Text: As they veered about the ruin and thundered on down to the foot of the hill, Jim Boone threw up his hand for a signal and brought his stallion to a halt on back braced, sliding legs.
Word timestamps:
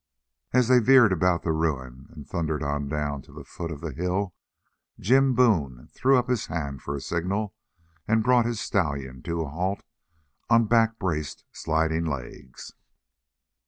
As 0.51 0.67
they 0.67 0.79
veered 0.79 1.11
about 1.11 1.43
the 1.43 1.51
ruin 1.51 2.07
and 2.09 2.27
thundered 2.27 2.63
on 2.63 2.89
down 2.89 3.21
to 3.21 3.31
the 3.31 3.43
foot 3.43 3.69
of 3.69 3.81
the 3.81 3.91
hill, 3.91 4.33
Jim 4.99 5.35
Boone 5.35 5.89
threw 5.91 6.17
up 6.17 6.27
his 6.27 6.47
hand 6.47 6.81
for 6.81 6.95
a 6.95 6.99
signal 6.99 7.53
and 8.07 8.23
brought 8.23 8.47
his 8.47 8.59
stallion 8.59 9.21
to 9.21 9.43
a 9.43 9.49
halt 9.49 9.83
on 10.49 10.65
back 10.65 10.97
braced, 10.97 11.45
sliding 11.51 12.05
legs. 12.05 12.73